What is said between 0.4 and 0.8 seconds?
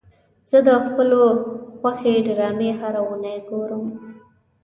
زه د